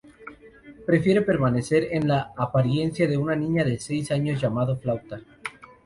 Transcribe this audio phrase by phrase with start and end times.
[0.87, 5.21] Prefiere permanecer en la apariencia de una niña de seis años llamada "Flauta".